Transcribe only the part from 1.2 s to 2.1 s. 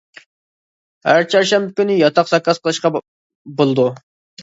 چارشەنبە كۈنى